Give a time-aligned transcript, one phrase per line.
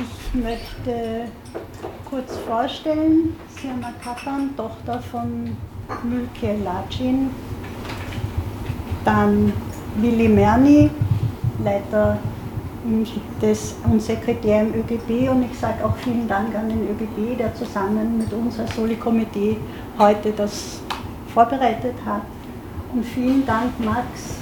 [0.00, 1.26] Ich möchte
[2.08, 5.54] kurz vorstellen, Sirma Kapan, Tochter von
[6.04, 7.28] Mülke Lacin,
[9.04, 9.52] dann
[9.96, 10.90] Willi Merni,
[11.62, 12.16] Leiter
[13.42, 17.54] des, und Sekretär im ÖGB und ich sage auch vielen Dank an den ÖGB, der
[17.54, 19.58] zusammen mit uns als Soli-Komitee
[19.98, 20.80] heute das
[21.34, 22.22] vorbereitet hat.
[22.94, 24.38] Und vielen Dank, Max,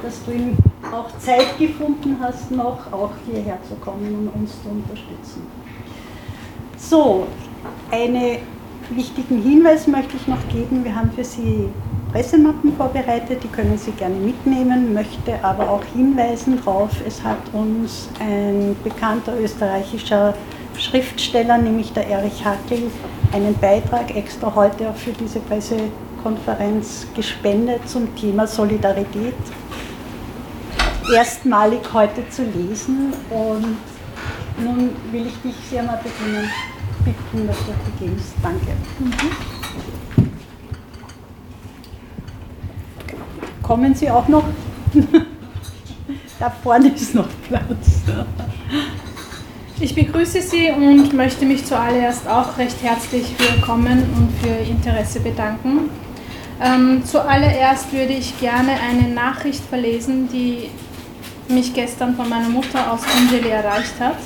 [0.00, 0.56] dass du ihm
[0.92, 5.46] auch Zeit gefunden hast, noch auch hierher zu kommen und uns zu unterstützen.
[6.76, 7.26] So,
[7.90, 8.38] einen
[8.90, 10.84] wichtigen Hinweis möchte ich noch geben.
[10.84, 11.68] Wir haben für Sie
[12.12, 18.08] Pressemappen vorbereitet, die können Sie gerne mitnehmen, möchte aber auch hinweisen darauf, es hat uns
[18.18, 20.32] ein bekannter österreichischer
[20.78, 22.90] Schriftsteller, nämlich der Erich Hackel,
[23.32, 29.34] einen Beitrag extra heute auch für diese Pressekonferenz gespendet zum Thema Solidarität.
[31.12, 33.78] Erstmalig heute zu lesen und
[34.62, 36.50] nun will ich dich sehr mal beginnen,
[37.04, 38.34] bitten, dass du beginnst.
[38.42, 38.66] Danke.
[38.98, 39.12] Mhm.
[43.62, 44.44] Kommen Sie auch noch?
[46.38, 48.02] da vorne ist noch Platz.
[49.80, 54.70] Ich begrüße Sie und möchte mich zuallererst auch recht herzlich für Kommen und für Ihr
[54.70, 55.90] Interesse bedanken.
[56.60, 60.70] Ähm, zuallererst würde ich gerne eine Nachricht verlesen, die
[61.48, 64.16] mich gestern von meiner Mutter aus Ungeli erreicht hat.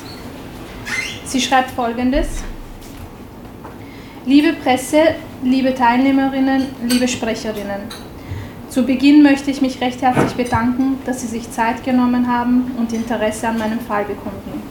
[1.24, 2.42] Sie schreibt folgendes.
[4.26, 7.82] Liebe Presse, liebe Teilnehmerinnen, liebe Sprecherinnen.
[8.68, 12.92] Zu Beginn möchte ich mich recht herzlich bedanken, dass Sie sich Zeit genommen haben und
[12.92, 14.62] Interesse an meinem Fall bekunden.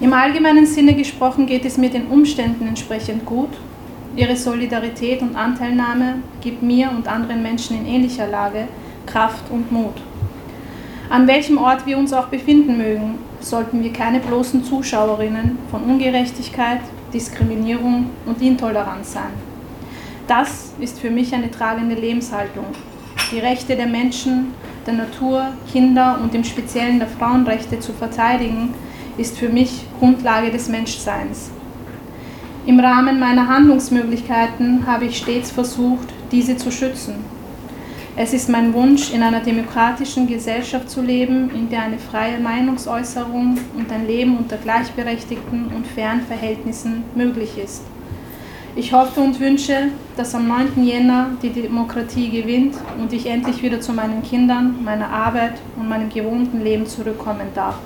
[0.00, 3.50] Im allgemeinen Sinne gesprochen geht es mir den Umständen entsprechend gut.
[4.14, 8.68] Ihre Solidarität und Anteilnahme gibt mir und anderen Menschen in ähnlicher Lage
[9.06, 9.94] Kraft und Mut.
[11.08, 16.80] An welchem Ort wir uns auch befinden mögen, sollten wir keine bloßen Zuschauerinnen von Ungerechtigkeit,
[17.14, 19.30] Diskriminierung und Intoleranz sein.
[20.26, 22.64] Das ist für mich eine tragende Lebenshaltung.
[23.30, 28.74] Die Rechte der Menschen, der Natur, Kinder und im Speziellen der Frauenrechte zu verteidigen,
[29.16, 31.50] ist für mich Grundlage des Menschseins.
[32.66, 37.35] Im Rahmen meiner Handlungsmöglichkeiten habe ich stets versucht, diese zu schützen.
[38.18, 43.58] Es ist mein Wunsch, in einer demokratischen Gesellschaft zu leben, in der eine freie Meinungsäußerung
[43.76, 47.82] und ein Leben unter gleichberechtigten und fairen Verhältnissen möglich ist.
[48.74, 50.82] Ich hoffe und wünsche, dass am 9.
[50.82, 56.08] Jänner die Demokratie gewinnt und ich endlich wieder zu meinen Kindern, meiner Arbeit und meinem
[56.08, 57.76] gewohnten Leben zurückkommen darf.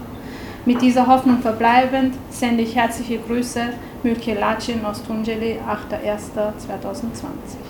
[0.64, 3.62] Mit dieser Hoffnung verbleibend sende ich herzliche Grüße
[4.04, 7.69] Mülke Lacin aus Tunjeli, 8.1.2020.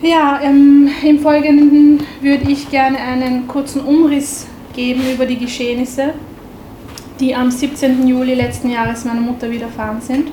[0.00, 6.14] Ja, ähm, im Folgenden würde ich gerne einen kurzen Umriss geben über die Geschehnisse,
[7.18, 8.06] die am 17.
[8.06, 10.30] Juli letzten Jahres meiner Mutter widerfahren sind.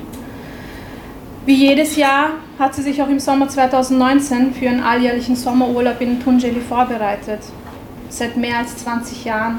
[1.46, 6.20] Wie jedes Jahr hat sie sich auch im Sommer 2019 für einen alljährlichen Sommerurlaub in
[6.20, 7.40] Tunjeli vorbereitet.
[8.08, 9.58] Seit mehr als 20 Jahren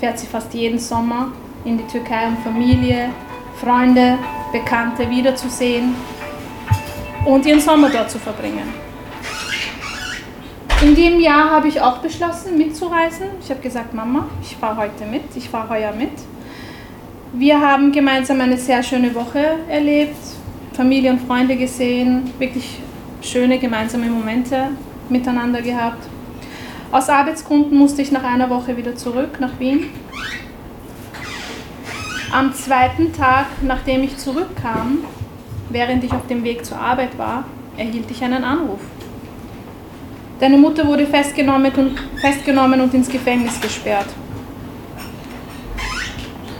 [0.00, 1.30] fährt sie fast jeden Sommer
[1.64, 3.10] in die Türkei, um Familie,
[3.60, 4.18] Freunde,
[4.50, 5.94] Bekannte wiederzusehen
[7.24, 8.83] und ihren Sommer dort zu verbringen.
[10.84, 13.28] In dem Jahr habe ich auch beschlossen, mitzureisen.
[13.40, 16.10] Ich habe gesagt, Mama, ich fahre heute mit, ich fahre heuer mit.
[17.32, 20.18] Wir haben gemeinsam eine sehr schöne Woche erlebt.
[20.74, 22.80] Familie und Freunde gesehen, wirklich
[23.22, 24.68] schöne gemeinsame Momente
[25.08, 26.06] miteinander gehabt.
[26.92, 29.88] Aus Arbeitsgründen musste ich nach einer Woche wieder zurück nach Wien.
[32.30, 34.98] Am zweiten Tag, nachdem ich zurückkam,
[35.70, 37.44] während ich auf dem Weg zur Arbeit war,
[37.78, 38.80] erhielt ich einen Anruf.
[40.40, 44.08] Deine Mutter wurde festgenommen und, festgenommen und ins Gefängnis gesperrt.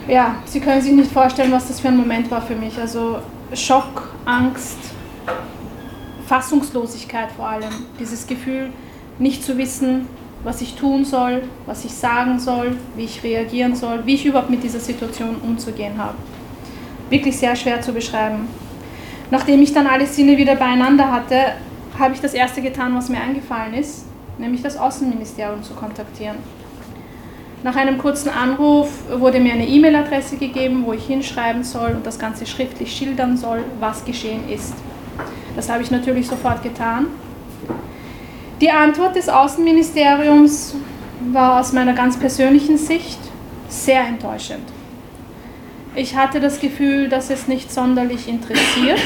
[0.07, 2.77] Ja, Sie können sich nicht vorstellen, was das für ein Moment war für mich.
[2.79, 3.19] Also
[3.53, 4.77] Schock, Angst,
[6.27, 7.71] Fassungslosigkeit vor allem.
[7.99, 8.71] Dieses Gefühl,
[9.19, 10.07] nicht zu wissen,
[10.43, 14.49] was ich tun soll, was ich sagen soll, wie ich reagieren soll, wie ich überhaupt
[14.49, 16.15] mit dieser Situation umzugehen habe.
[17.09, 18.47] Wirklich sehr schwer zu beschreiben.
[19.31, 21.35] Nachdem ich dann alle Sinne wieder beieinander hatte,
[21.99, 24.05] habe ich das Erste getan, was mir eingefallen ist,
[24.37, 26.37] nämlich das Außenministerium zu kontaktieren.
[27.63, 32.19] Nach einem kurzen Anruf wurde mir eine E-Mail-Adresse gegeben, wo ich hinschreiben soll und das
[32.19, 34.75] Ganze schriftlich schildern soll, was geschehen ist.
[35.55, 37.07] Das habe ich natürlich sofort getan.
[38.61, 40.75] Die Antwort des Außenministeriums
[41.31, 43.19] war aus meiner ganz persönlichen Sicht
[43.67, 44.63] sehr enttäuschend.
[45.95, 48.99] Ich hatte das Gefühl, dass es nicht sonderlich interessiert.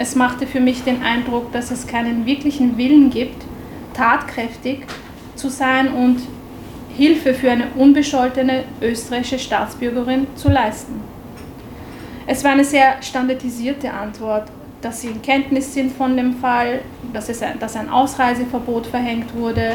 [0.00, 3.44] Es machte für mich den Eindruck, dass es keinen wirklichen Willen gibt,
[3.92, 4.86] tatkräftig
[5.34, 6.22] zu sein und
[6.96, 11.02] Hilfe für eine unbescholtene österreichische Staatsbürgerin zu leisten.
[12.26, 14.44] Es war eine sehr standardisierte Antwort,
[14.80, 16.80] dass sie in Kenntnis sind von dem Fall,
[17.12, 19.74] dass, es ein, dass ein Ausreiseverbot verhängt wurde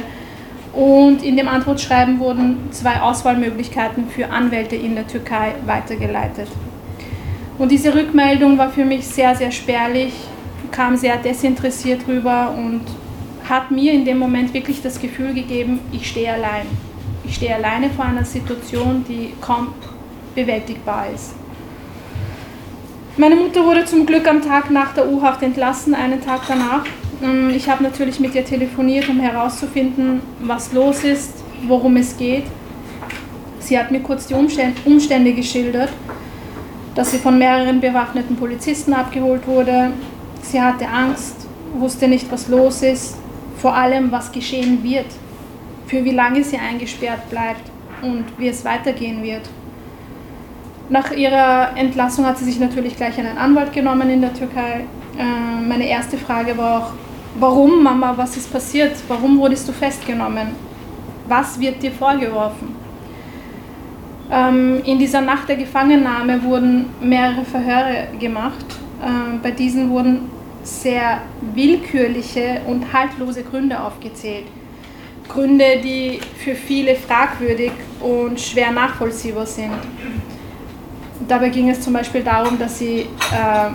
[0.73, 6.47] und in dem Antwortschreiben wurden zwei Auswahlmöglichkeiten für Anwälte in der Türkei weitergeleitet.
[7.57, 10.13] Und diese Rückmeldung war für mich sehr, sehr spärlich,
[10.71, 12.81] kam sehr desinteressiert rüber und
[13.47, 16.65] hat mir in dem Moment wirklich das Gefühl gegeben, ich stehe allein.
[17.23, 19.69] Ich stehe alleine vor einer Situation, die kaum
[20.35, 21.33] bewältigbar ist.
[23.17, 26.83] Meine Mutter wurde zum Glück am Tag nach der U-Haft entlassen, einen Tag danach.
[27.23, 31.31] Ähm, ich habe natürlich mit ihr telefoniert, um herauszufinden, was los ist,
[31.65, 32.43] worum es geht.
[33.59, 35.89] Sie hat mir kurz die Umstände geschildert,
[36.95, 39.91] dass sie von mehreren bewaffneten Polizisten abgeholt wurde.
[40.41, 43.17] Sie hatte Angst, wusste nicht, was los ist,
[43.57, 45.07] vor allem, was geschehen wird,
[45.87, 47.69] für wie lange sie eingesperrt bleibt
[48.01, 49.49] und wie es weitergehen wird.
[50.87, 54.85] Nach ihrer Entlassung hat sie sich natürlich gleich einen Anwalt genommen in der Türkei.
[55.17, 56.93] Äh, meine erste Frage war auch,
[57.39, 58.95] warum Mama, was ist passiert?
[59.07, 60.49] Warum wurdest du festgenommen?
[61.27, 62.84] Was wird dir vorgeworfen?
[64.31, 68.65] Ähm, in dieser Nacht der Gefangennahme wurden mehrere Verhöre gemacht.
[69.03, 70.29] Ähm, bei diesen wurden
[70.63, 71.21] sehr
[71.53, 74.45] willkürliche und haltlose Gründe aufgezählt.
[75.27, 79.71] Gründe, die für viele fragwürdig und schwer nachvollziehbar sind.
[81.27, 83.69] Dabei ging es zum Beispiel darum, dass sie äh,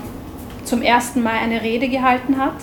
[0.64, 2.56] zum ersten Mal eine Rede gehalten hat,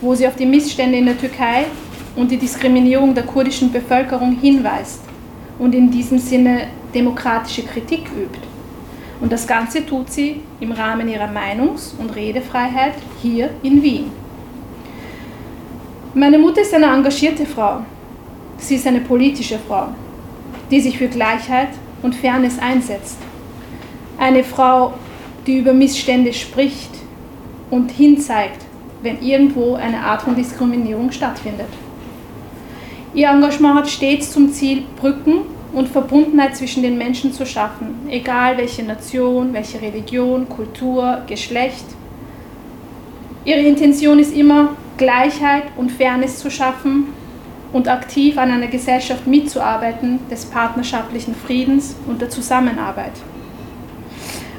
[0.00, 1.66] wo sie auf die Missstände in der Türkei
[2.14, 5.09] und die Diskriminierung der kurdischen Bevölkerung hinweist
[5.60, 8.40] und in diesem Sinne demokratische Kritik übt.
[9.20, 14.10] Und das Ganze tut sie im Rahmen ihrer Meinungs- und Redefreiheit hier in Wien.
[16.14, 17.82] Meine Mutter ist eine engagierte Frau.
[18.56, 19.88] Sie ist eine politische Frau,
[20.70, 21.68] die sich für Gleichheit
[22.02, 23.18] und Fairness einsetzt.
[24.18, 24.94] Eine Frau,
[25.46, 26.90] die über Missstände spricht
[27.70, 28.64] und hinzeigt,
[29.02, 31.68] wenn irgendwo eine Art von Diskriminierung stattfindet.
[33.12, 35.40] Ihr Engagement hat stets zum Ziel, Brücken
[35.72, 41.84] und Verbundenheit zwischen den Menschen zu schaffen, egal welche Nation, welche Religion, Kultur, Geschlecht.
[43.44, 47.08] Ihre Intention ist immer, Gleichheit und Fairness zu schaffen
[47.72, 53.12] und aktiv an einer Gesellschaft mitzuarbeiten des partnerschaftlichen Friedens und der Zusammenarbeit.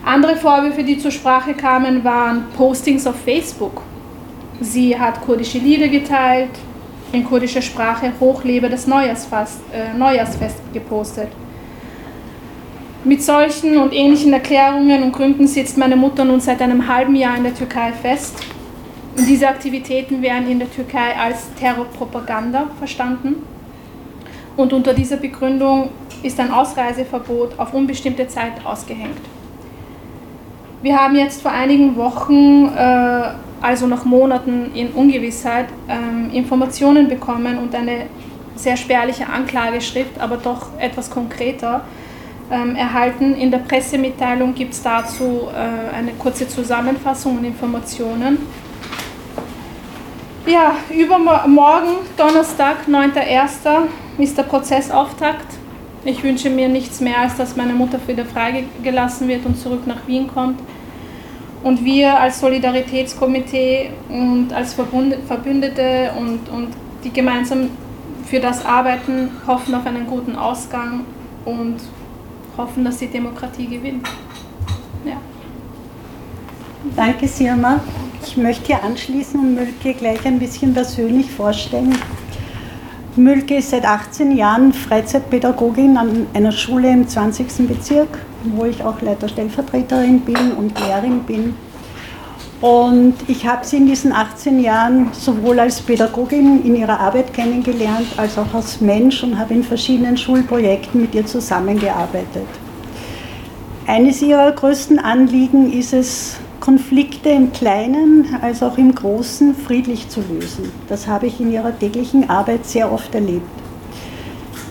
[0.03, 3.83] Andere Vorwürfe, die zur Sprache kamen, waren Postings auf Facebook.
[4.59, 6.49] Sie hat kurdische Lieder geteilt,
[7.11, 11.27] in kurdischer Sprache Hochlebe das Neujahrsfest, äh, Neujahrsfest gepostet.
[13.03, 17.35] Mit solchen und ähnlichen Erklärungen und Gründen sitzt meine Mutter nun seit einem halben Jahr
[17.35, 18.35] in der Türkei fest
[19.17, 23.43] diese Aktivitäten werden in der Türkei als Terrorpropaganda verstanden
[24.55, 25.89] und unter dieser Begründung
[26.23, 29.19] ist ein Ausreiseverbot auf unbestimmte Zeit ausgehängt.
[30.81, 33.29] Wir haben jetzt vor einigen Wochen, äh,
[33.61, 38.07] also nach Monaten in Ungewissheit, ähm, Informationen bekommen und eine
[38.55, 41.81] sehr spärliche Anklageschrift, aber doch etwas konkreter
[42.51, 43.35] ähm, erhalten.
[43.35, 48.39] In der Pressemitteilung gibt es dazu äh, eine kurze Zusammenfassung und Informationen.
[50.45, 53.87] Ja, übermorgen, Donnerstag, 9.1.,
[54.17, 55.45] ist der Prozessauftakt.
[56.03, 60.07] Ich wünsche mir nichts mehr, als dass meine Mutter wieder freigelassen wird und zurück nach
[60.07, 60.59] Wien kommt.
[61.63, 66.69] Und wir als Solidaritätskomitee und als Verbündete und, und
[67.03, 67.69] die gemeinsam
[68.25, 71.01] für das arbeiten, hoffen auf einen guten Ausgang
[71.45, 71.77] und
[72.57, 74.07] hoffen, dass die Demokratie gewinnt.
[75.05, 75.17] Ja.
[76.95, 77.81] Danke, Sirma.
[78.23, 81.95] Ich möchte hier anschließen und Mülke gleich ein bisschen persönlich vorstellen.
[83.17, 87.67] Mülke ist seit 18 Jahren Freizeitpädagogin an einer Schule im 20.
[87.67, 88.07] Bezirk,
[88.55, 91.53] wo ich auch Leiterstellvertreterin bin und Lehrerin bin.
[92.61, 98.07] Und ich habe sie in diesen 18 Jahren sowohl als Pädagogin in ihrer Arbeit kennengelernt,
[98.15, 102.47] als auch als Mensch und habe in verschiedenen Schulprojekten mit ihr zusammengearbeitet.
[103.87, 110.21] Eines ihrer größten Anliegen ist es, Konflikte im Kleinen als auch im Großen friedlich zu
[110.21, 110.71] lösen.
[110.87, 113.49] Das habe ich in ihrer täglichen Arbeit sehr oft erlebt.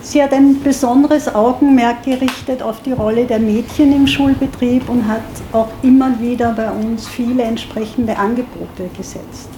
[0.01, 5.23] Sie hat ein besonderes Augenmerk gerichtet auf die Rolle der Mädchen im Schulbetrieb und hat
[5.53, 9.49] auch immer wieder bei uns viele entsprechende Angebote gesetzt.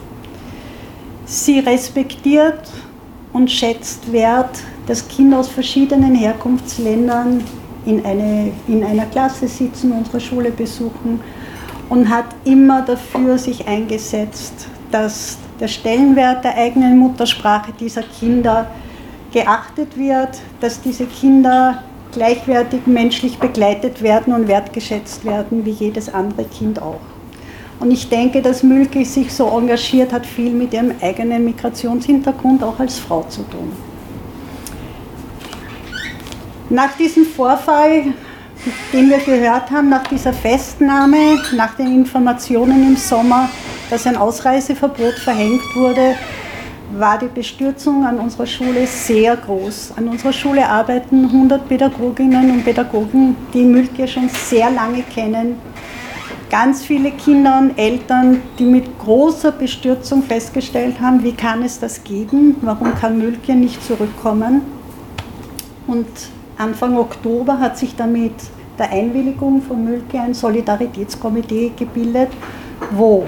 [1.26, 2.70] Sie respektiert
[3.34, 7.44] und schätzt wert, dass Kinder aus verschiedenen Herkunftsländern
[7.84, 11.20] in, eine, in einer Klasse sitzen, unsere Schule besuchen
[11.88, 18.66] und hat immer dafür sich eingesetzt, dass der Stellenwert der eigenen Muttersprache dieser Kinder
[19.32, 26.44] geachtet wird, dass diese Kinder gleichwertig menschlich begleitet werden und wertgeschätzt werden wie jedes andere
[26.44, 27.00] Kind auch.
[27.80, 32.78] Und ich denke, dass Mülke sich so engagiert hat, viel mit ihrem eigenen Migrationshintergrund auch
[32.78, 33.72] als Frau zu tun.
[36.70, 38.14] Nach diesem Vorfall,
[38.92, 43.48] den wir gehört haben, nach dieser Festnahme, nach den Informationen im Sommer,
[43.90, 46.14] dass ein Ausreiseverbot verhängt wurde,
[46.96, 49.94] war die Bestürzung an unserer Schule sehr groß.
[49.96, 55.56] An unserer Schule arbeiten 100 Pädagoginnen und Pädagogen, die Mülke schon sehr lange kennen.
[56.50, 62.04] Ganz viele Kinder und Eltern, die mit großer Bestürzung festgestellt haben, wie kann es das
[62.04, 64.60] geben, warum kann Mülke nicht zurückkommen.
[65.86, 66.06] Und
[66.58, 68.32] Anfang Oktober hat sich damit
[68.78, 72.28] der Einwilligung von Mülke ein Solidaritätskomitee gebildet,
[72.90, 73.24] wo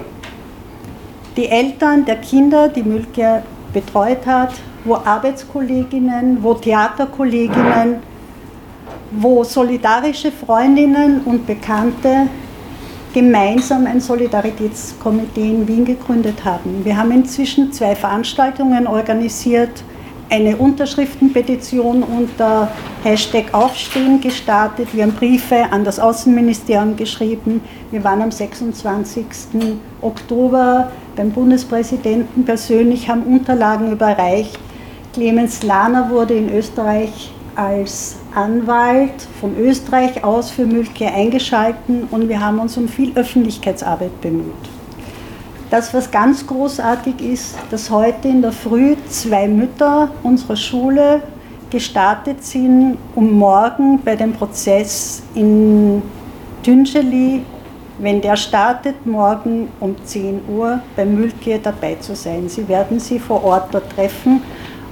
[1.37, 4.54] die Eltern der Kinder, die Mülke betreut hat,
[4.85, 7.97] wo Arbeitskolleginnen, wo Theaterkolleginnen,
[9.11, 12.28] wo solidarische Freundinnen und Bekannte
[13.12, 16.85] gemeinsam ein Solidaritätskomitee in Wien gegründet haben.
[16.85, 19.85] Wir haben inzwischen zwei Veranstaltungen organisiert,
[20.31, 22.71] eine Unterschriftenpetition unter
[23.02, 24.88] Hashtag Aufstehen gestartet.
[24.93, 27.61] Wir haben Briefe an das Außenministerium geschrieben.
[27.90, 29.25] Wir waren am 26.
[30.00, 34.59] Oktober beim Bundespräsidenten persönlich, haben Unterlagen überreicht.
[35.12, 42.40] Clemens Lahner wurde in Österreich als Anwalt von Österreich aus für Mülke eingeschalten und wir
[42.40, 44.74] haben uns um viel Öffentlichkeitsarbeit bemüht.
[45.75, 51.21] Das, was ganz großartig ist, dass heute in der Früh zwei Mütter unserer Schule
[51.69, 56.00] gestartet sind, um morgen bei dem Prozess in
[56.62, 57.43] Tüncheli
[57.99, 62.49] wenn der startet, morgen um 10 Uhr bei Mülke dabei zu sein.
[62.49, 64.43] Sie werden sie vor Ort dort treffen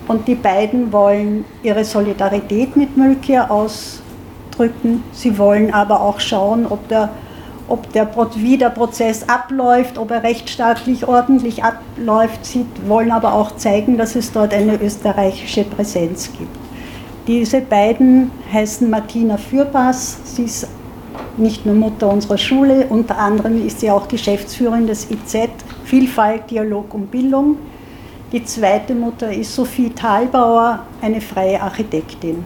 [0.08, 5.04] und die beiden wollen ihre Solidarität mit Mülke ausdrücken.
[5.12, 7.10] Sie wollen aber auch schauen, ob der,
[7.72, 12.44] ob der, wie der Prozess abläuft, ob er rechtsstaatlich ordentlich abläuft.
[12.44, 16.54] Sie wollen aber auch zeigen, dass es dort eine österreichische Präsenz gibt.
[17.26, 20.18] Diese beiden heißen Martina Fürbass.
[20.24, 20.68] Sie ist
[21.38, 25.48] nicht nur Mutter unserer Schule, unter anderem ist sie auch Geschäftsführerin des IZ
[25.84, 27.56] Vielfalt, Dialog und Bildung.
[28.32, 32.44] Die zweite Mutter ist Sophie Thalbauer, eine freie Architektin.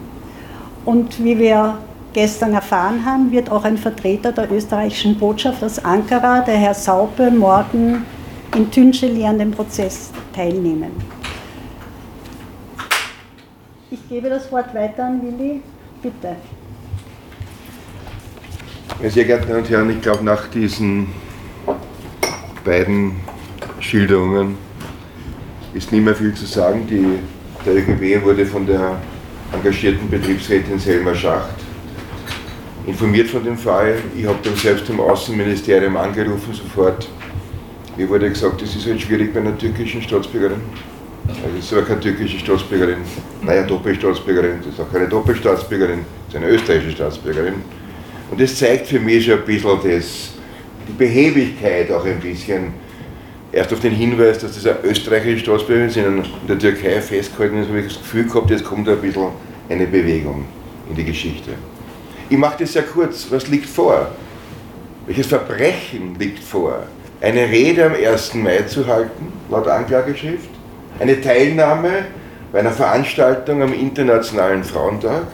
[0.85, 1.79] Und wie wir
[2.17, 7.31] gestern erfahren haben, wird auch ein Vertreter der österreichischen Botschaft aus Ankara, der Herr Saupe,
[7.31, 8.07] morgen
[8.57, 10.93] in Tüncheli an dem Prozess teilnehmen.
[13.91, 15.61] Ich gebe das Wort weiter an Willi.
[16.03, 16.37] Bitte.
[18.97, 21.09] Meine sehr geehrten Damen und Herren, ich glaube, nach diesen
[22.65, 23.17] beiden
[23.81, 24.57] Schilderungen
[25.75, 26.87] ist nicht mehr viel zu sagen.
[26.87, 27.19] Die,
[27.67, 28.97] der ÖGB wurde von der
[29.53, 31.56] engagierten Betriebsrätin Selma Schacht
[32.87, 33.97] informiert von dem Fall.
[34.17, 37.09] Ich habe dann selbst im Außenministerium angerufen sofort.
[37.97, 40.61] Mir wurde gesagt, es ist halt schwierig bei einer türkischen Staatsbürgerin.
[41.29, 42.99] Also ist aber keine türkische Staatsbürgerin,
[43.43, 47.55] naja, Doppelstaatsbürgerin, das ist auch keine Doppelstaatsbürgerin, das ist eine österreichische Staatsbürgerin.
[48.31, 50.35] Und das zeigt für mich schon ein bisschen das,
[50.89, 52.75] die Behebigkeit auch ein bisschen.
[53.51, 57.69] Erst auf den Hinweis, dass das eine österreichische Staatsbürgerin ist, in der Türkei festgehalten ist,
[57.69, 59.29] habe ich das Gefühl gehabt, jetzt kommt ein bisschen
[59.69, 60.45] eine Bewegung
[60.89, 61.53] in die Geschichte.
[62.29, 63.27] Ich mache das sehr kurz.
[63.31, 64.09] Was liegt vor?
[65.07, 66.83] Welches Verbrechen liegt vor?
[67.21, 68.35] Eine Rede am 1.
[68.35, 70.51] Mai zu halten, laut Anklageschrift,
[70.99, 72.07] eine Teilnahme
[72.53, 75.29] bei einer Veranstaltung am Internationalen Frauentag.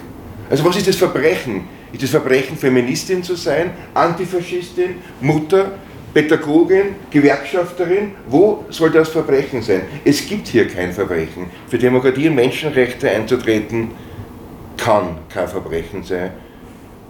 [0.51, 1.65] Also was ist das Verbrechen?
[1.93, 5.73] Ist das Verbrechen, Feministin zu sein, Antifaschistin, Mutter,
[6.13, 8.13] Pädagogin, Gewerkschafterin?
[8.29, 9.83] Wo soll das Verbrechen sein?
[10.05, 11.47] Es gibt hier kein Verbrechen.
[11.69, 13.93] Für Demokratie und Menschenrechte einzutreten,
[14.77, 16.33] kann kein Verbrechen sein.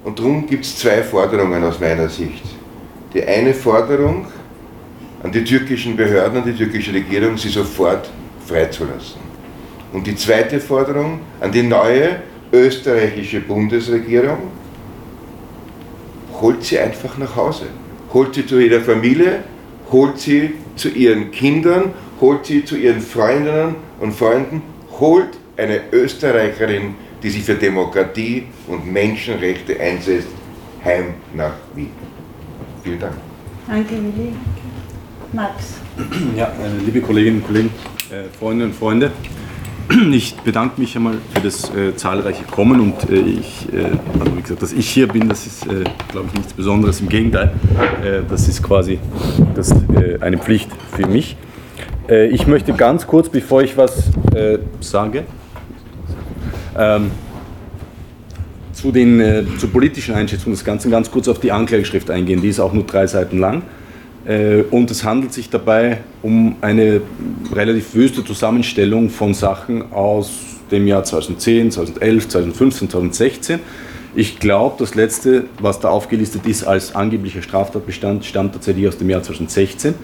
[0.05, 2.45] Und darum gibt es zwei Forderungen aus meiner Sicht.
[3.15, 4.27] Die eine Forderung
[5.23, 8.11] an die türkischen Behörden, an die türkische Regierung, sie sofort
[8.47, 9.21] freizulassen.
[9.93, 14.39] Und die zweite Forderung an die neue österreichische Bundesregierung,
[16.41, 17.67] holt sie einfach nach Hause.
[18.13, 19.45] Holt sie zu ihrer Familie,
[19.93, 24.63] holt sie zu ihren Kindern, holt sie zu ihren Freundinnen und Freunden,
[24.99, 30.29] holt eine Österreicherin, die sich für Demokratie und Menschenrechte einsetzt,
[30.85, 31.91] heim nach Wien.
[32.83, 33.15] Vielen Dank.
[33.69, 34.33] Danke, Willi.
[35.33, 35.79] Max.
[36.37, 36.53] Ja,
[36.85, 37.71] liebe Kolleginnen und Kollegen,
[38.11, 39.13] äh, Freunde und Freunde,
[40.13, 43.85] ich bedanke mich einmal für das äh, zahlreiche Kommen und äh, ich, äh,
[44.19, 47.01] also wie gesagt, dass ich hier bin, das ist, äh, glaube ich, nichts Besonderes.
[47.01, 47.53] Im Gegenteil,
[48.05, 48.99] äh, das ist quasi
[49.55, 51.37] das, äh, eine Pflicht für mich.
[52.09, 54.11] ich möchte ganz kurz, bevor ich was
[54.81, 55.25] sage,
[56.77, 57.11] Ähm,
[58.83, 62.43] zu den, äh, zur politischen Einschätzung des Ganzen ganz kurz auf die Anklageschrift eingehen.
[62.43, 63.63] Die ist auch nur drei Seiten lang.
[64.27, 67.01] Äh, und es handelt sich dabei um eine
[67.55, 70.33] relativ wüste Zusammenstellung von Sachen aus
[70.73, 73.61] dem Jahr 2010, 2011, 2015, 2016.
[74.17, 79.09] Ich glaube, das letzte, was da aufgelistet ist als angeblicher Straftatbestand, stammt tatsächlich aus dem
[79.09, 79.95] Jahr 2016.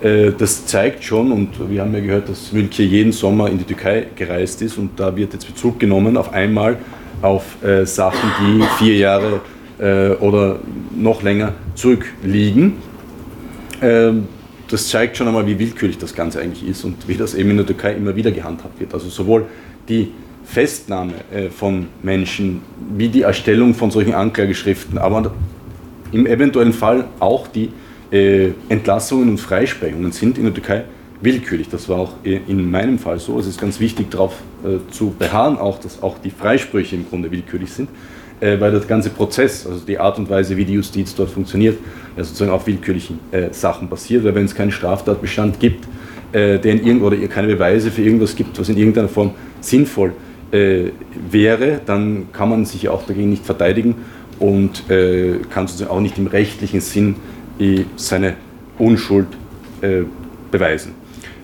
[0.00, 3.64] Äh, das zeigt schon, und wir haben ja gehört, dass Mülke jeden Sommer in die
[3.64, 6.76] Türkei gereist ist und da wird jetzt Bezug genommen auf einmal
[7.22, 9.40] auf äh, Sachen, die vier Jahre
[9.78, 10.58] äh, oder
[10.94, 12.74] noch länger zurückliegen.
[13.82, 14.28] Ähm,
[14.68, 17.56] das zeigt schon einmal, wie willkürlich das Ganze eigentlich ist und wie das eben in
[17.56, 18.94] der Türkei immer wieder gehandhabt wird.
[18.94, 19.46] Also sowohl
[19.88, 20.12] die
[20.44, 22.62] Festnahme äh, von Menschen
[22.96, 25.32] wie die Erstellung von solchen Anklageschriften, aber
[26.12, 27.70] im eventuellen Fall auch die
[28.12, 30.84] äh, Entlassungen und Freisprechungen sind in der Türkei
[31.20, 31.68] willkürlich.
[31.68, 33.38] Das war auch in meinem Fall so.
[33.38, 34.34] Es ist ganz wichtig darauf
[34.64, 37.88] äh, zu beharren, auch, dass auch die Freisprüche im Grunde willkürlich sind,
[38.40, 41.78] äh, weil der ganze Prozess, also die Art und Weise, wie die Justiz dort funktioniert,
[42.16, 44.24] ja, sozusagen auf willkürlichen äh, Sachen basiert.
[44.24, 45.86] Weil wenn es keinen Straftatbestand gibt,
[46.32, 50.12] der in irgend, oder keine Beweise für irgendwas gibt, was in irgendeiner Form sinnvoll
[50.52, 53.96] wäre, dann kann man sich auch dagegen nicht verteidigen
[54.38, 57.16] und kann sozusagen auch nicht im rechtlichen Sinn
[57.96, 58.36] seine
[58.78, 59.26] Unschuld
[60.52, 60.99] beweisen.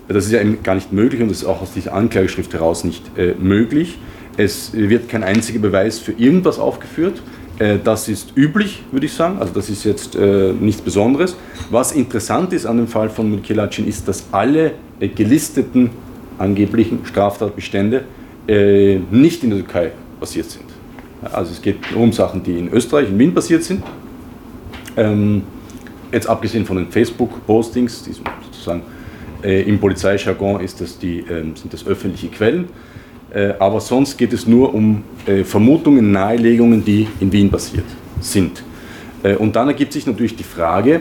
[0.09, 3.03] Das ist ja gar nicht möglich und das ist auch aus dieser Anklageschrift heraus nicht
[3.19, 3.99] äh, möglich.
[4.37, 7.21] Es wird kein einziger Beweis für irgendwas aufgeführt.
[7.59, 9.39] Äh, das ist üblich, würde ich sagen.
[9.41, 11.37] Also das ist jetzt äh, nichts Besonderes.
[11.71, 15.91] Was interessant ist an dem Fall von Mikilacin ist, dass alle äh, gelisteten
[16.39, 18.05] angeblichen Straftatbestände
[18.47, 20.65] äh, nicht in der Türkei passiert sind.
[21.23, 23.83] Also es geht um Sachen, die in Österreich, in Wien passiert sind.
[24.97, 25.43] Ähm,
[26.13, 28.83] jetzt abgesehen von den Facebook-Postings, die sozusagen
[29.47, 32.69] äh, Im Polizeijargon ist das die, ähm, sind das öffentliche Quellen.
[33.33, 37.87] Äh, aber sonst geht es nur um äh, Vermutungen, Nahelegungen, die in Wien basiert
[38.21, 38.63] sind.
[39.39, 41.01] und dann ergibt sich natürlich die Frage,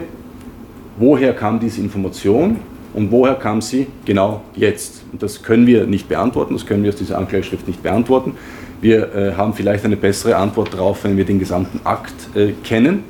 [0.98, 2.56] woher kam diese Information
[2.92, 5.04] und woher kam sie genau jetzt?
[5.12, 8.32] Und das können wir nicht beantworten, das können wir aus dieser Anklageschrift nicht beantworten.
[8.80, 13.04] Wir äh, haben vielleicht eine bessere Antwort darauf, wenn wir den gesamten Akt äh, kennen.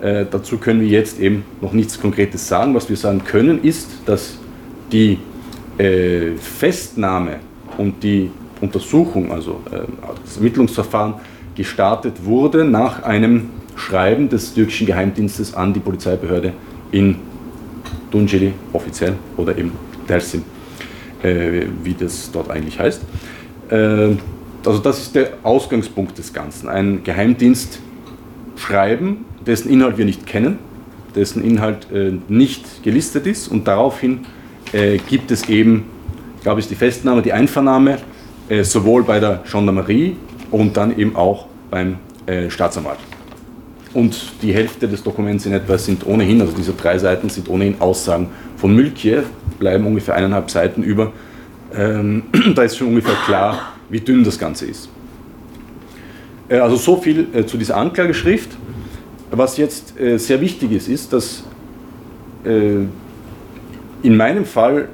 [0.00, 2.74] Äh, dazu können wir jetzt eben noch nichts Konkretes sagen.
[2.74, 4.38] Was wir sagen können, ist, dass
[4.90, 5.18] die
[5.78, 7.36] äh, Festnahme
[7.78, 9.80] und die Untersuchung, also äh,
[10.24, 11.14] das Ermittlungsverfahren,
[11.54, 16.52] gestartet wurde nach einem Schreiben des türkischen Geheimdienstes an die Polizeibehörde
[16.92, 17.16] in
[18.10, 19.72] Tunceli offiziell oder eben
[20.08, 20.44] Dersim,
[21.22, 23.02] äh, wie das dort eigentlich heißt.
[23.70, 24.10] Äh,
[24.64, 26.68] also das ist der Ausgangspunkt des Ganzen.
[26.68, 30.58] Ein Geheimdienstschreiben, dessen Inhalt wir nicht kennen,
[31.14, 34.20] dessen Inhalt äh, nicht gelistet ist und daraufhin
[34.74, 35.84] äh, gibt es eben,
[36.36, 37.98] ich glaube, ist die Festnahme, die Einvernahme,
[38.48, 40.16] äh, sowohl bei der Gendarmerie
[40.50, 42.98] und dann eben auch beim äh, Staatsanwalt.
[43.94, 47.76] Und die Hälfte des Dokuments in etwa sind ohnehin, also diese drei Seiten sind ohnehin
[47.80, 49.22] Aussagen von Mülkje,
[49.60, 51.12] bleiben ungefähr eineinhalb Seiten über.
[51.74, 52.24] Ähm,
[52.56, 54.88] da ist schon ungefähr klar, wie dünn das Ganze ist.
[56.48, 58.50] Äh, also so viel äh, zu dieser Anklageschrift.
[59.30, 61.44] Was jetzt äh, sehr wichtig ist, ist, dass
[64.04, 64.88] in meinem Fall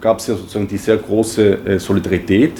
[0.00, 2.52] gab es ja sozusagen die sehr große äh, Solidarität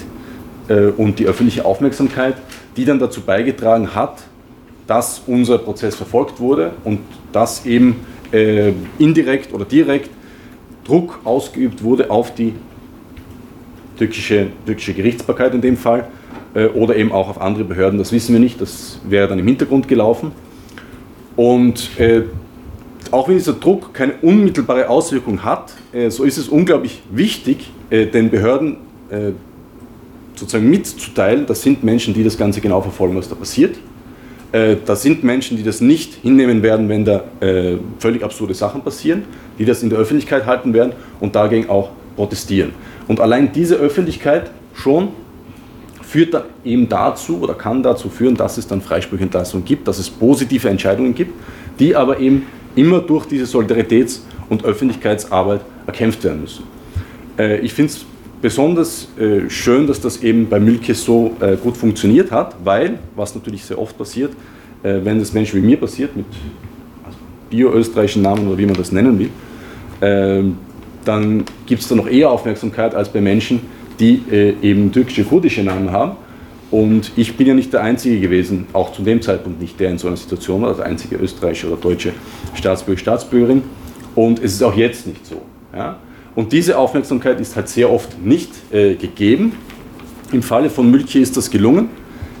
[0.67, 2.35] äh, und die öffentliche Aufmerksamkeit,
[2.75, 4.23] die dann dazu beigetragen hat,
[4.87, 6.99] dass unser Prozess verfolgt wurde und
[7.31, 7.97] dass eben
[8.31, 10.09] äh, indirekt oder direkt
[10.83, 12.53] Druck ausgeübt wurde auf die
[13.99, 16.07] türkische, türkische Gerichtsbarkeit in dem Fall
[16.75, 17.99] oder eben auch auf andere Behörden.
[17.99, 20.31] Das wissen wir nicht, das wäre dann im Hintergrund gelaufen.
[21.35, 21.91] Und
[23.13, 28.05] auch wenn dieser Druck keine unmittelbare Auswirkung hat, äh, so ist es unglaublich wichtig, äh,
[28.05, 28.77] den Behörden
[29.09, 29.31] äh,
[30.35, 33.75] sozusagen mitzuteilen, das sind Menschen, die das Ganze genau verfolgen, was da passiert.
[34.85, 37.25] Das sind Menschen, die das nicht hinnehmen werden, wenn da
[37.99, 39.23] völlig absurde Sachen passieren,
[39.59, 42.71] die das in der Öffentlichkeit halten werden und dagegen auch protestieren.
[43.09, 45.09] Und allein diese Öffentlichkeit schon
[46.01, 50.09] führt dann eben dazu oder kann dazu führen, dass es dann Freisprechentlassungen gibt, dass es
[50.09, 51.33] positive Entscheidungen gibt,
[51.79, 52.43] die aber eben
[52.77, 56.63] immer durch diese Solidaritäts- und Öffentlichkeitsarbeit erkämpft werden müssen.
[57.37, 58.05] Äh, ich finde es
[58.41, 63.35] besonders äh, schön, dass das eben bei Milke so äh, gut funktioniert hat, weil, was
[63.35, 64.31] natürlich sehr oft passiert,
[64.83, 66.27] wenn das Menschen wie mir passiert, mit
[67.03, 67.17] also
[67.49, 69.31] bio-österreichischen Namen oder wie man das nennen will,
[70.01, 70.55] ähm,
[71.03, 73.59] dann gibt es da noch eher Aufmerksamkeit als bei Menschen,
[73.99, 74.21] die
[74.61, 76.15] eben türkische, kurdische Namen haben
[76.69, 79.97] und ich bin ja nicht der Einzige gewesen, auch zu dem Zeitpunkt nicht, der in
[79.97, 82.11] so einer Situation war, der einzige österreichische oder deutsche
[82.55, 83.63] Staatsbürger, Staatsbürgerin.
[84.15, 85.41] Und es ist auch jetzt nicht so.
[85.73, 85.97] Ja?
[86.35, 89.53] Und diese Aufmerksamkeit ist halt sehr oft nicht äh, gegeben.
[90.33, 91.89] Im Falle von Mülche ist das gelungen.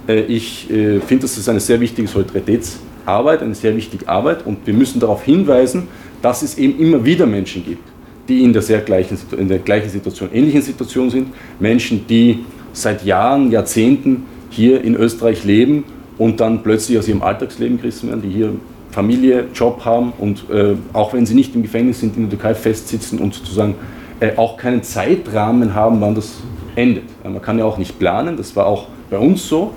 [0.07, 4.67] Äh, ich äh, finde, das ist eine sehr wichtige Solidaritätsarbeit, eine sehr wichtige Arbeit und
[4.67, 5.87] wir müssen darauf hinweisen,
[6.21, 7.87] dass es eben immer wieder Menschen gibt,
[8.27, 11.29] die in der, sehr gleichen, in der gleichen Situation, ähnlichen Situation sind.
[11.59, 12.43] Menschen, die
[12.81, 15.83] seit Jahren, Jahrzehnten hier in Österreich leben
[16.17, 18.53] und dann plötzlich aus ihrem Alltagsleben gerissen werden, die hier
[18.91, 22.55] Familie, Job haben und äh, auch wenn sie nicht im Gefängnis sind, in der Türkei
[22.55, 23.75] festsitzen und sozusagen
[24.19, 26.37] äh, auch keinen Zeitrahmen haben, wann das
[26.75, 27.03] endet.
[27.23, 29.73] Äh, man kann ja auch nicht planen, das war auch bei uns so.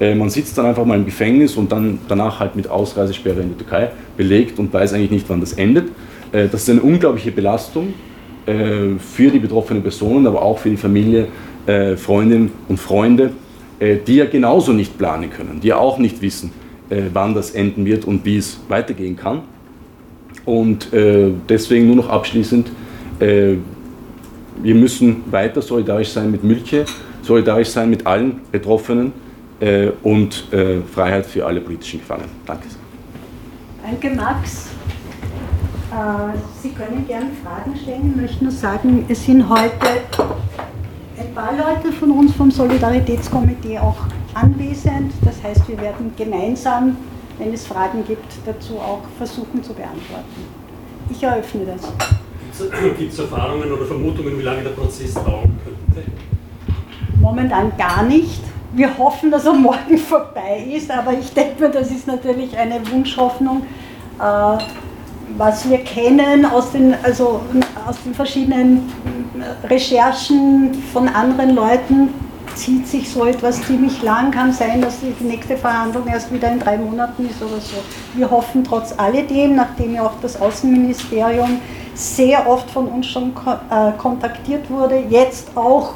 [0.00, 3.48] Äh, man sitzt dann einfach mal im Gefängnis und dann danach halt mit Ausreisesperre in
[3.50, 5.88] der Türkei belegt und weiß eigentlich nicht, wann das endet.
[6.32, 7.94] Äh, das ist eine unglaubliche Belastung
[8.46, 11.28] äh, für die betroffenen Personen, aber auch für die Familie,
[11.96, 13.30] Freundinnen und Freunde,
[13.80, 16.50] die ja genauso nicht planen können, die ja auch nicht wissen,
[17.12, 19.42] wann das enden wird und wie es weitergehen kann.
[20.44, 22.72] Und deswegen nur noch abschließend,
[23.20, 26.84] wir müssen weiter solidarisch sein mit Mülche,
[27.22, 29.12] solidarisch sein mit allen Betroffenen
[29.60, 32.30] äh, und äh, Freiheit für alle politischen Gefangenen.
[32.44, 32.66] Danke.
[33.82, 34.70] Danke, Max.
[35.90, 38.12] Äh, Sie können gerne Fragen stellen.
[38.14, 39.70] Ich möchte nur sagen, es sind heute
[41.18, 43.96] ein paar Leute von uns vom Solidaritätskomitee auch
[44.34, 45.12] anwesend.
[45.24, 46.96] Das heißt, wir werden gemeinsam,
[47.38, 50.46] wenn es Fragen gibt, dazu auch versuchen zu beantworten.
[51.10, 51.92] Ich eröffne das.
[52.98, 56.08] Gibt es Erfahrungen oder Vermutungen, wie lange der Prozess dauern könnte?
[57.20, 58.40] Momentan gar nicht
[58.74, 62.80] wir hoffen, dass er morgen vorbei ist, aber ich denke mir, das ist natürlich eine
[62.90, 63.62] Wunschhoffnung.
[64.18, 64.58] Äh,
[65.38, 67.40] was wir kennen aus den, also
[67.86, 68.92] aus den verschiedenen
[69.64, 72.10] Recherchen von anderen Leuten,
[72.54, 74.30] zieht sich so etwas ziemlich lang.
[74.30, 77.76] Kann sein, dass die nächste Verhandlung erst wieder in drei Monaten ist oder so.
[78.14, 81.60] Wir hoffen trotz alledem, nachdem ja auch das Außenministerium
[81.94, 83.32] sehr oft von uns schon
[83.70, 85.94] äh, kontaktiert wurde, jetzt auch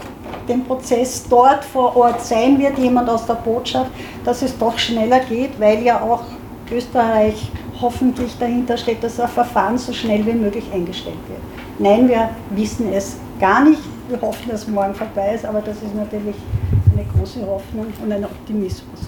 [0.48, 3.90] den Prozess dort vor Ort sein wird, jemand aus der Botschaft,
[4.24, 6.22] dass es doch schneller geht, weil ja auch
[6.70, 11.55] Österreich hoffentlich dahinter steht, dass ein Verfahren so schnell wie möglich eingestellt wird.
[11.78, 13.82] Nein, wir wissen es gar nicht.
[14.08, 16.36] Wir hoffen, dass morgen vorbei ist, aber das ist natürlich
[16.92, 19.00] eine große Hoffnung und ein Optimismus.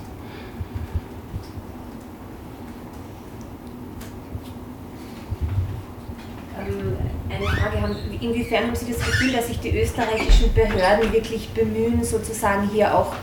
[7.31, 7.97] eine Frage haben.
[8.21, 13.15] Inwiefern haben Sie das Gefühl, dass sich die österreichischen Behörden wirklich bemühen, sozusagen hier auch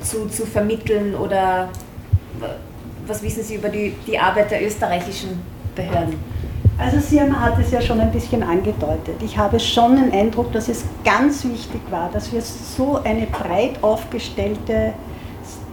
[0.00, 1.70] zu, zu vermitteln oder
[3.06, 5.40] was wissen Sie über die, die Arbeit der österreichischen
[5.74, 6.33] Behörden?
[6.76, 9.22] Also Sirma hat es ja schon ein bisschen angedeutet.
[9.24, 13.82] Ich habe schon den Eindruck, dass es ganz wichtig war, dass wir so eine breit
[13.82, 14.94] aufgestellte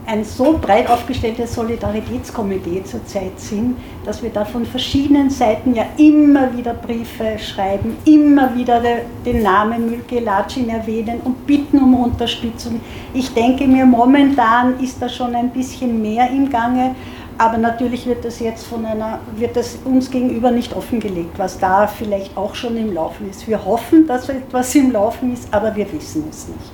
[0.06, 6.56] ein so breit aufgestelltes Solidaritätskomitee zurzeit sind, dass wir da von verschiedenen Seiten ja immer
[6.56, 8.82] wieder Briefe schreiben, immer wieder
[9.26, 12.82] den Namen Mülke Latschin erwähnen und bitten um Unterstützung.
[13.14, 16.96] Ich denke mir, momentan ist da schon ein bisschen mehr im Gange,
[17.42, 21.88] aber natürlich wird das jetzt von einer, wird das uns gegenüber nicht offengelegt, was da
[21.88, 23.48] vielleicht auch schon im Laufen ist.
[23.48, 26.72] Wir hoffen, dass etwas im Laufen ist, aber wir wissen es nicht.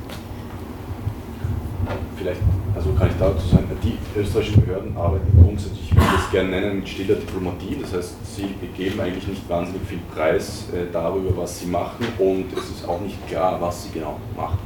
[2.17, 2.41] Vielleicht
[2.75, 6.75] also kann ich dazu sagen, die österreichischen Behörden arbeiten grundsätzlich, ich würde das gerne nennen,
[6.79, 7.77] mit stiller Diplomatie.
[7.81, 12.47] Das heißt, sie geben eigentlich nicht wahnsinnig viel Preis äh, darüber, was sie machen und
[12.57, 14.59] es ist auch nicht klar, was sie genau machen.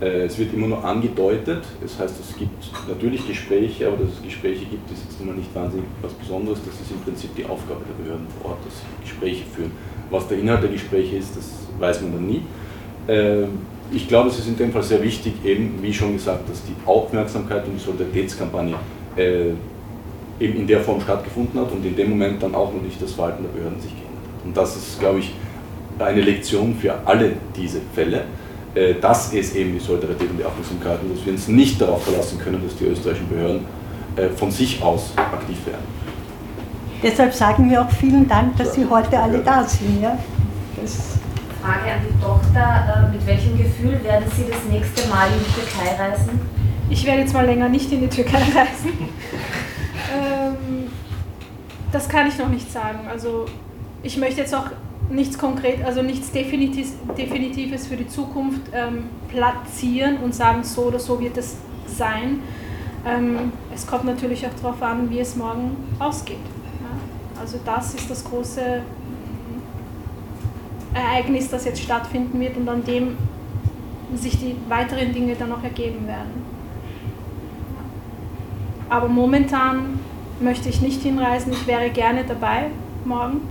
[0.00, 4.22] Äh, es wird immer nur angedeutet, das heißt, es gibt natürlich Gespräche, aber dass es
[4.22, 6.60] Gespräche gibt, ist jetzt immer nicht wahnsinnig was Besonderes.
[6.64, 9.72] Das ist im Prinzip die Aufgabe der Behörden vor Ort, dass sie Gespräche führen.
[10.10, 12.42] Was der Inhalt der Gespräche ist, das weiß man dann nie.
[13.08, 13.46] Äh,
[13.90, 16.74] ich glaube, es ist in dem Fall sehr wichtig, eben wie schon gesagt, dass die
[16.86, 18.74] Aufmerksamkeit und die Solidaritätskampagne
[19.16, 19.50] äh,
[20.38, 23.42] eben in der Form stattgefunden hat und in dem Moment dann auch natürlich das Verhalten
[23.42, 24.44] der Behörden sich geändert hat.
[24.44, 25.32] Und das ist, glaube ich,
[25.98, 28.24] eine Lektion für alle diese Fälle,
[28.74, 32.04] äh, dass es eben die Solidarität und die Aufmerksamkeit und dass wir uns nicht darauf
[32.04, 33.64] verlassen können, dass die österreichischen Behörden
[34.16, 35.98] äh, von sich aus aktiv werden.
[37.02, 40.02] Deshalb sagen wir auch vielen Dank, dass Sie heute alle da sind.
[40.02, 40.18] Ja?
[40.80, 41.18] Das
[41.62, 43.08] Frage an die Tochter.
[43.08, 46.40] Äh, mit welchem Gefühl werden Sie das nächste Mal in die Türkei reisen?
[46.90, 48.92] Ich werde jetzt mal länger nicht in die Türkei reisen.
[50.12, 50.90] ähm,
[51.92, 53.00] das kann ich noch nicht sagen.
[53.08, 53.46] Also
[54.02, 54.66] ich möchte jetzt auch
[55.10, 61.20] nichts konkret, also nichts Definitives für die Zukunft ähm, platzieren und sagen, so oder so
[61.20, 61.56] wird es
[61.86, 62.40] sein.
[63.06, 66.36] Ähm, es kommt natürlich auch darauf an, wie es morgen ausgeht.
[66.36, 67.40] Ja?
[67.40, 68.82] Also das ist das große
[70.94, 73.16] Ereignis, das jetzt stattfinden wird und an dem
[74.14, 76.46] sich die weiteren Dinge dann noch ergeben werden.
[78.88, 80.00] Aber momentan
[80.40, 82.70] möchte ich nicht hinreisen, ich wäre gerne dabei
[83.04, 83.42] morgen.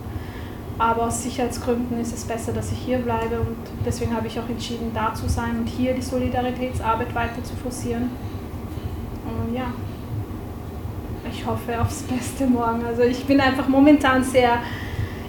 [0.79, 4.47] Aber aus Sicherheitsgründen ist es besser, dass ich hier bleibe und deswegen habe ich auch
[4.47, 8.11] entschieden, da zu sein und hier die Solidaritätsarbeit weiter zu forcieren.
[9.25, 9.73] Und ja,
[11.31, 12.85] ich hoffe aufs Beste morgen.
[12.85, 14.59] Also ich bin einfach momentan sehr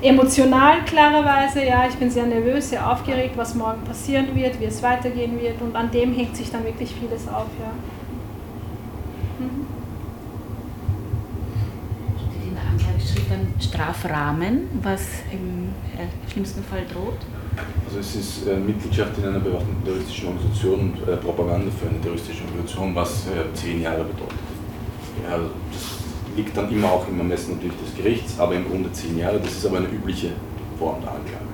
[0.03, 4.83] emotional klarerweise, ja, ich bin sehr nervös, sehr aufgeregt, was morgen passieren wird, wie es
[4.83, 7.73] weitergehen wird und an dem hängt sich dann wirklich vieles auf, ja.
[9.39, 9.67] Mhm.
[12.47, 12.63] In der
[13.31, 17.19] Ein Strafrahmen, was im äh, schlimmsten Fall droht?
[17.87, 22.01] Also es ist äh, Mitgliedschaft in einer bewaffneten terroristischen Organisation und äh, Propaganda für eine
[22.01, 24.39] terroristische Organisation, was zehn Jahre bedeutet.
[25.29, 25.39] Ja,
[25.73, 25.99] das
[26.37, 29.41] liegt dann immer auch im Ermessen natürlich des Gerichts, aber im Grunde zehn Jahre.
[29.41, 30.33] Das ist aber eine übliche
[30.79, 31.49] Form der Anklage.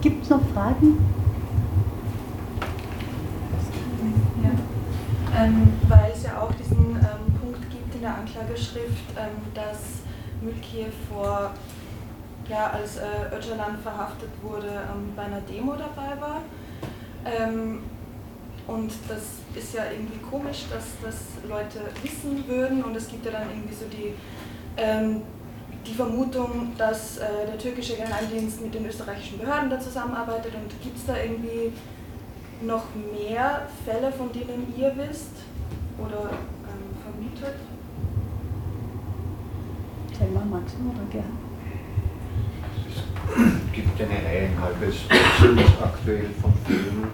[0.00, 0.98] Gibt es noch Fragen?
[4.42, 5.42] Ja.
[5.42, 10.02] Ähm, weil es ja auch diesen ähm, Punkt gibt in der Anklageschrift, ähm, dass
[10.68, 11.50] Mülkiew vor
[12.48, 16.40] ja, als äh, Öcalan verhaftet wurde, ähm, bei einer Demo dabei war.
[17.24, 17.80] Ähm,
[18.66, 19.22] und das
[19.54, 21.16] ist ja irgendwie komisch, dass das
[21.48, 24.14] Leute wissen würden und es gibt ja dann irgendwie so die,
[24.76, 25.22] ähm,
[25.86, 30.96] die Vermutung, dass äh, der türkische Geheimdienst mit den österreichischen Behörden da zusammenarbeitet und gibt
[30.96, 31.72] es da irgendwie
[32.62, 35.32] noch mehr Fälle, von denen ihr wisst
[35.98, 37.56] oder ähm, vermutet?
[40.20, 41.30] Magst du oder gerne?
[43.36, 47.04] Es gibt eine Reihe ein halbes Dutzend aktuell von Fällen.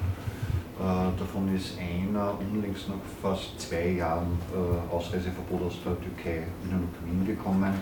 [0.81, 6.79] Äh, davon ist einer unlängst nach fast zwei Jahren äh, Ausreiseverbot aus der Türkei wieder
[6.79, 7.75] nach Wien gekommen,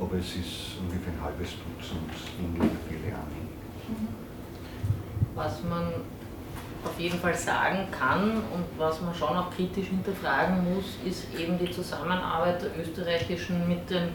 [0.00, 3.52] aber es ist ungefähr ein halbes Dutzend ähnliche Fälle anhängig.
[5.34, 5.92] Was man
[6.86, 11.58] auf jeden Fall sagen kann und was man schon auch kritisch hinterfragen muss, ist eben
[11.58, 14.08] die Zusammenarbeit der österreichischen mit den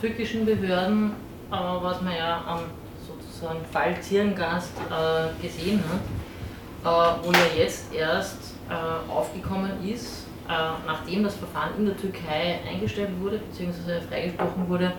[0.00, 1.12] türkischen Behörden,
[1.50, 2.60] was man ja am
[3.06, 10.52] sozusagen Fall Zirngast äh, gesehen hat, äh, wo ja jetzt erst äh, aufgekommen ist, äh,
[10.86, 14.00] nachdem das Verfahren in der Türkei eingestellt wurde bzw.
[14.08, 14.92] freigesprochen wurde,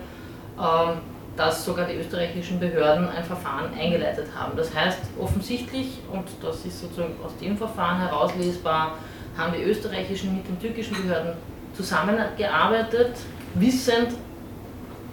[0.58, 0.98] ähm,
[1.36, 4.56] dass sogar die österreichischen Behörden ein Verfahren eingeleitet haben.
[4.56, 8.96] Das heißt offensichtlich, und das ist sozusagen aus dem Verfahren herauslesbar,
[9.38, 11.34] haben die österreichischen mit den türkischen Behörden
[11.72, 13.16] zusammengearbeitet,
[13.54, 14.08] wissend,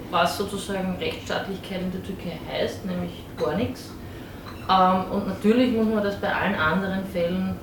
[0.10, 3.92] was sozusagen Rechtsstaatlichkeit in der Türkei heißt, nämlich gar nichts.
[4.70, 7.56] Ähm, und natürlich muss man das bei allen anderen Fällen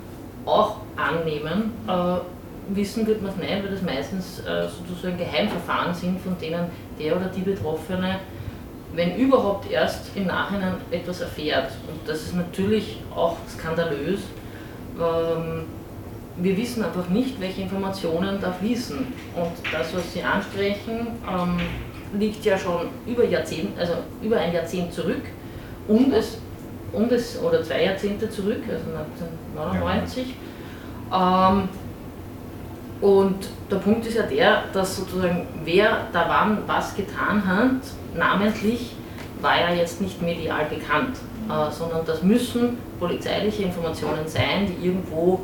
[0.47, 1.73] auch annehmen.
[1.87, 6.67] Äh, wissen wird man es nicht, weil das meistens äh, sozusagen Geheimverfahren sind, von denen
[6.99, 8.21] der oder die Betroffene,
[8.95, 11.73] wenn überhaupt erst im Nachhinein etwas erfährt.
[11.89, 14.21] Und das ist natürlich auch skandalös.
[14.99, 15.65] Ähm,
[16.37, 18.99] wir wissen einfach nicht, welche Informationen da fließen.
[19.37, 21.61] Und das, was Sie ansprechen, ähm,
[22.19, 25.23] liegt ja schon über, Jahrzehnt, also über ein Jahrzehnt zurück
[25.89, 26.39] und es,
[26.93, 28.85] und es oder zwei Jahrzehnte zurück, also
[29.57, 30.35] 1999.
[31.11, 31.53] Ja.
[31.53, 31.69] Ähm,
[33.01, 37.83] und der Punkt ist ja der, dass sozusagen wer da wann was getan hat,
[38.17, 38.93] namentlich
[39.41, 45.41] war ja jetzt nicht medial bekannt, äh, sondern das müssen polizeiliche Informationen sein, die irgendwo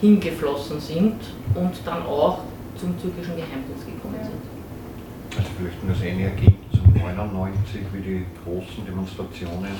[0.00, 1.16] hingeflossen sind
[1.54, 2.40] und dann auch
[2.76, 4.54] zum türkischen Geheimdienst gekommen sind.
[5.36, 6.64] Also vielleicht nur das eine ergänzen.
[6.94, 9.74] 99, wie die großen Demonstrationen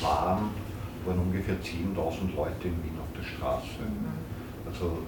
[0.00, 0.50] waren,
[1.04, 3.82] waren ungefähr 10.000 Leute in Wien auf der Straße.
[4.64, 4.98] Also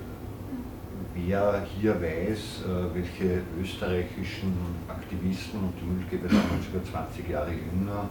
[1.14, 4.54] wer hier weiß, äh, welche österreichischen
[4.88, 8.08] Aktivisten und die Müllgeber damals über 20 Jahre jünger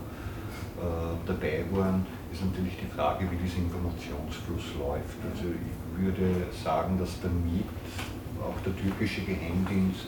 [0.78, 5.20] äh, dabei waren, ist natürlich die Frage, wie dieser Informationsfluss läuft.
[5.28, 7.68] Also ich würde sagen, dass damit
[8.40, 10.08] auch der türkische Geheimdienst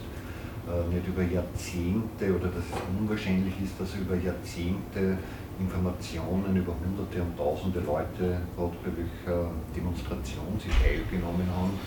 [0.89, 5.17] nicht über Jahrzehnte oder dass es unwahrscheinlich ist, dass über Jahrzehnte
[5.60, 11.77] Informationen über Hunderte und Tausende Leute, gerade bei welcher Demonstration sie teilgenommen haben.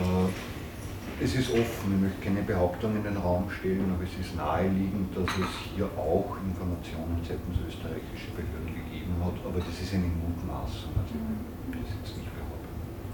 [0.00, 0.30] Äh,
[1.22, 5.12] es ist offen, ich möchte keine Behauptung in den Raum stellen, aber es ist naheliegend,
[5.12, 10.96] dass es hier auch Informationen seitens österreichischer Behörden gegeben hat, aber das ist eine Mutmaßung.
[10.96, 11.59] Also nicht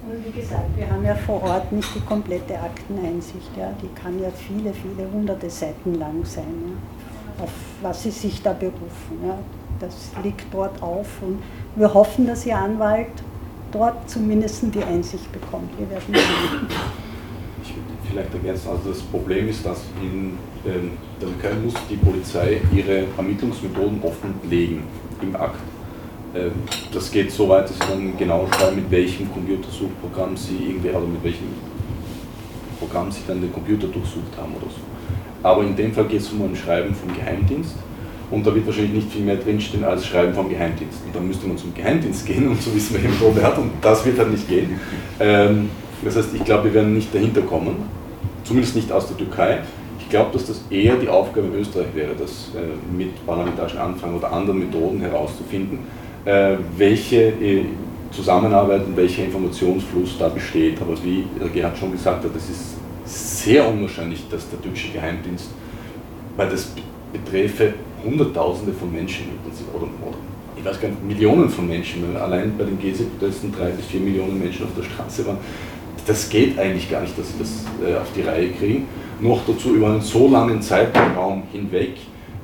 [0.07, 3.51] und wie gesagt, wir haben ja vor Ort nicht die komplette Akteneinsicht.
[3.57, 3.73] Ja.
[3.83, 6.45] Die kann ja viele, viele hunderte Seiten lang sein,
[7.39, 7.45] ja.
[7.45, 7.51] auf
[7.83, 9.19] was sie sich da berufen.
[9.27, 9.39] Ja.
[9.81, 11.43] Das liegt dort auf und
[11.75, 13.13] wir hoffen, dass Ihr Anwalt
[13.73, 15.69] dort zumindest die Einsicht bekommt.
[15.79, 16.67] Wir werden sehen.
[17.63, 21.97] Ich würde vielleicht ergänzen, also das Problem ist, dass in ähm, der Türkei muss die
[21.97, 24.83] Polizei ihre Ermittlungsmethoden offenlegen
[25.21, 25.61] im Akt.
[26.37, 26.51] Äh,
[26.93, 31.07] das geht so weit, dass Sie dann genau schreiben, mit welchem Computersuchprogramm Sie irgendwie, also
[31.07, 31.49] mit welchem
[32.79, 34.81] Programm Sie dann den Computer durchsucht haben oder so.
[35.43, 37.77] Aber in dem Fall geht es um ein Schreiben vom Geheimdienst
[38.31, 40.99] und da wird wahrscheinlich nicht viel mehr drinstehen als Schreiben vom Geheimdienst.
[41.07, 43.71] Und dann müsste man zum Geheimdienst gehen, um zu wissen, welche Methode er hat und
[43.81, 44.81] das wird dann nicht gehen.
[45.21, 45.71] Ähm,
[46.05, 47.77] das heißt, ich glaube, wir werden nicht dahinter kommen,
[48.45, 49.61] zumindest nicht aus der Türkei.
[50.01, 54.17] Ich glaube, dass das eher die Aufgabe in Österreich wäre, das äh, mit parlamentarischen Anfragen
[54.17, 55.79] oder anderen Methoden herauszufinden,
[56.77, 57.65] welche äh,
[58.11, 60.81] Zusammenarbeit und welcher Informationsfluss da besteht.
[60.81, 65.51] Aber wie Gerhard schon gesagt hat, es ist sehr unwahrscheinlich, dass der türkische Geheimdienst,
[66.37, 66.73] weil das
[67.13, 69.27] beträfe Hunderttausende von Menschen
[69.73, 70.17] oder, oder
[70.57, 74.39] ich weiß gar nicht, Millionen von Menschen, allein bei den G7-Protesten drei bis vier Millionen
[74.39, 75.39] Menschen auf der Straße waren.
[76.07, 78.87] Das geht eigentlich gar nicht, dass sie das äh, auf die Reihe kriegen.
[79.21, 81.95] Noch dazu über einen so langen Zeitraum hinweg,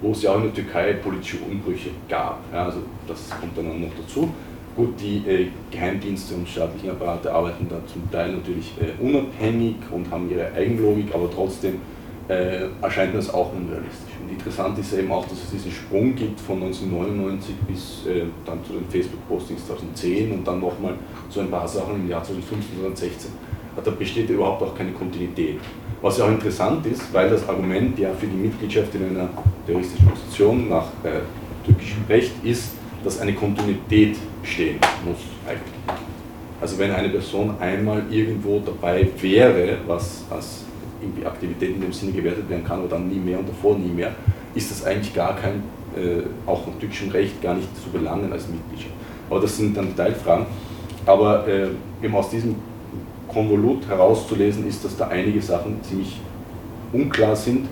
[0.03, 2.41] wo es ja auch in der Türkei politische Umbrüche gab.
[2.53, 4.29] Ja, also das kommt dann auch noch dazu.
[4.75, 10.11] Gut, die äh, Geheimdienste und staatlichen Apparate arbeiten da zum Teil natürlich äh, unabhängig und
[10.11, 11.75] haben ihre Eigenlogik, aber trotzdem
[12.29, 14.15] äh, erscheint das auch unrealistisch.
[14.23, 18.65] Und interessant ist eben auch, dass es diesen Sprung gibt von 1999 bis äh, dann
[18.65, 20.95] zu den Facebook-Postings 2010 und dann nochmal
[21.29, 23.31] zu ein paar Sachen im Jahr 2015 oder 2016.
[23.85, 25.59] Da besteht überhaupt auch keine Kontinuität.
[26.03, 29.29] Was ja auch interessant ist, weil das Argument ja für die Mitgliedschaft in einer
[29.65, 31.21] terroristischen Organisation nach äh,
[31.65, 32.73] türkischem Recht ist,
[33.05, 36.01] dass eine Kontinuität bestehen muss eigentlich.
[36.61, 40.65] Also wenn eine Person einmal irgendwo dabei wäre, was als
[41.01, 43.89] irgendwie Aktivität in dem Sinne gewertet werden kann, aber dann nie mehr und davor nie
[43.89, 44.13] mehr,
[44.57, 45.63] ist das eigentlich gar kein,
[45.97, 48.95] äh, auch im türkischen Recht gar nicht zu belangen als Mitgliedschaft.
[49.31, 50.47] Aber das sind dann Detailfragen.
[51.07, 51.69] Aber äh,
[52.03, 52.57] eben aus diesem
[53.33, 56.21] Konvolut herauszulesen ist, dass da einige Sachen ziemlich
[56.93, 57.69] unklar sind.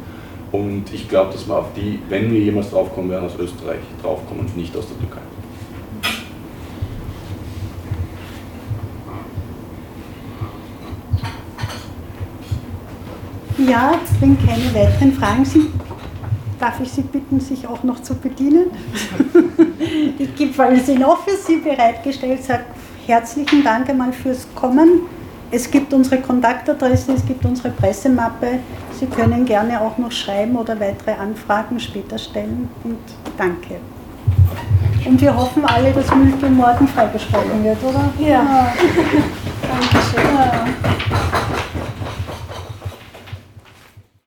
[0.53, 4.47] Und ich glaube, dass wir auf die, wenn wir jemals draufkommen werden, aus Österreich draufkommen
[4.47, 5.21] und nicht aus der Türkei.
[13.69, 15.67] Ja, wenn keine weiteren Fragen sind,
[16.59, 18.71] darf ich Sie bitten, sich auch noch zu bedienen.
[20.37, 22.43] gebe alles in auch für Sie bereitgestellt.
[22.43, 22.65] Sage
[23.07, 25.03] herzlichen Dank einmal fürs Kommen.
[25.53, 28.61] Es gibt unsere Kontaktadresse, es gibt unsere Pressemappe.
[28.99, 32.69] Sie können gerne auch noch schreiben oder weitere Anfragen später stellen.
[32.85, 32.99] Und
[33.37, 33.77] danke.
[35.05, 38.13] Und wir hoffen alle, dass Mülke morgen freigesprochen wird, oder?
[38.19, 38.73] Ja.
[39.63, 40.37] Dankeschön.
[40.37, 41.30] Ja.